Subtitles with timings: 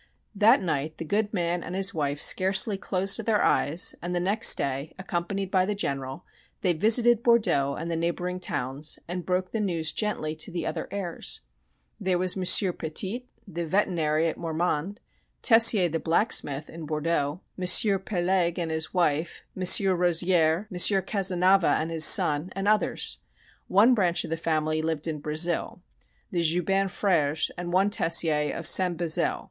[0.33, 4.57] That night the good man and his wife scarcely closed their eyes, and the next
[4.57, 6.25] day, accompanied by the General,
[6.61, 10.87] they visited Bordeaux and the neighboring towns and broke the news gently to the other
[10.89, 11.41] heirs.
[11.99, 12.43] There was M.
[12.73, 14.99] Pettit, the veterinary at Mormand;
[15.43, 17.99] Tessier, the blacksmith in Bordeaux; M.
[17.99, 19.61] Pelegue and his wife, M.
[19.95, 20.77] Rozier, M.
[21.03, 23.19] Cazenava and his son, and others.
[23.67, 25.83] One branch of the family lived in Brazil
[26.31, 29.39] the Joubin Frères and one Tessier of "Saint Bezeille."